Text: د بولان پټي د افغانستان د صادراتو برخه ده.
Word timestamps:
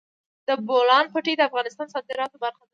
د 0.47 0.49
بولان 0.67 1.05
پټي 1.13 1.33
د 1.37 1.41
افغانستان 1.49 1.85
د 1.87 1.91
صادراتو 1.95 2.41
برخه 2.43 2.63
ده. 2.65 2.69